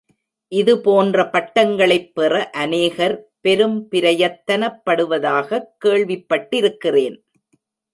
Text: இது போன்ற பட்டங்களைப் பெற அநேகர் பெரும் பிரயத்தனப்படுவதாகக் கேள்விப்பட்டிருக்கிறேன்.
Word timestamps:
இது 0.51 0.81
போன்ற 0.81 1.23
பட்டங்களைப் 1.23 2.11
பெற 2.13 2.49
அநேகர் 2.49 3.31
பெரும் 3.41 3.87
பிரயத்தனப்படுவதாகக் 3.91 5.69
கேள்விப்பட்டிருக்கிறேன். 5.85 7.17